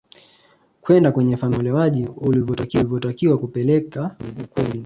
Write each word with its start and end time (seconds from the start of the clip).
kwenda 0.81 1.11
kwenye 1.11 1.37
familia 1.37 1.57
ya 1.67 1.77
muolewaji 1.77 2.07
ulivyotakiwa 2.17 3.37
kupeleka 3.37 4.15
ukweni 4.43 4.79